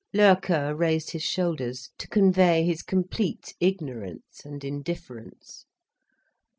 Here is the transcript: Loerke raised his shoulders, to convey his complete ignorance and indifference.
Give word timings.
Loerke 0.15 0.75
raised 0.75 1.11
his 1.11 1.21
shoulders, 1.21 1.91
to 1.99 2.07
convey 2.07 2.63
his 2.65 2.81
complete 2.81 3.53
ignorance 3.59 4.41
and 4.43 4.63
indifference. 4.63 5.67